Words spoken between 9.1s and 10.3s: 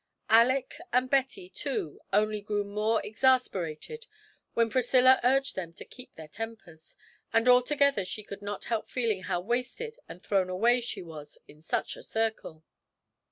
how wasted and